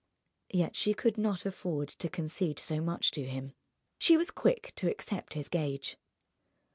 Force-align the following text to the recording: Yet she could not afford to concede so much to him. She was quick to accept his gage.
Yet 0.51 0.75
she 0.75 0.95
could 0.95 1.19
not 1.19 1.45
afford 1.45 1.87
to 1.89 2.09
concede 2.09 2.57
so 2.57 2.81
much 2.81 3.11
to 3.11 3.23
him. 3.23 3.53
She 3.99 4.17
was 4.17 4.31
quick 4.31 4.73
to 4.77 4.89
accept 4.89 5.35
his 5.35 5.47
gage. 5.47 5.95